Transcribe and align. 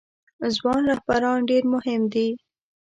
ځوان 0.55 0.81
رهبران 0.91 1.39
ډیر 1.49 1.63
مهم 1.73 2.01
دي 2.13 2.27